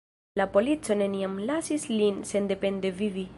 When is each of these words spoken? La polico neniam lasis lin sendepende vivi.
La 0.39 0.45
polico 0.53 0.97
neniam 1.01 1.35
lasis 1.51 1.87
lin 1.99 2.19
sendepende 2.31 2.95
vivi. 3.05 3.29